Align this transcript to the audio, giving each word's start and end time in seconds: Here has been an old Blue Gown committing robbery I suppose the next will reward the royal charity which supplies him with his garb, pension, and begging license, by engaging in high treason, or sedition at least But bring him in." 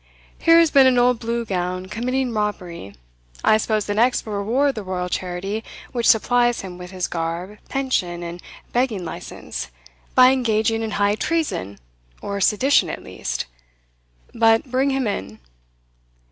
Here 0.39 0.57
has 0.57 0.71
been 0.71 0.87
an 0.87 0.97
old 0.97 1.19
Blue 1.19 1.45
Gown 1.45 1.85
committing 1.85 2.33
robbery 2.33 2.95
I 3.43 3.57
suppose 3.57 3.85
the 3.85 3.93
next 3.93 4.25
will 4.25 4.33
reward 4.33 4.73
the 4.73 4.81
royal 4.81 5.09
charity 5.09 5.63
which 5.91 6.07
supplies 6.09 6.61
him 6.61 6.79
with 6.79 6.89
his 6.89 7.07
garb, 7.07 7.59
pension, 7.69 8.23
and 8.23 8.41
begging 8.73 9.05
license, 9.05 9.67
by 10.15 10.31
engaging 10.31 10.81
in 10.81 10.89
high 10.97 11.13
treason, 11.13 11.77
or 12.19 12.41
sedition 12.41 12.89
at 12.89 13.03
least 13.03 13.45
But 14.33 14.71
bring 14.71 14.89
him 14.89 15.05
in." 15.05 15.37